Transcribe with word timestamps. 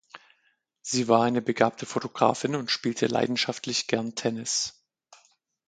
Sie 0.81 1.07
war 1.07 1.21
eine 1.21 1.43
begabte 1.43 1.85
Fotografin 1.85 2.55
und 2.55 2.71
spielte 2.71 3.05
leidenschaftlich 3.05 3.85
gern 3.85 4.15
Tennis. 4.15 4.81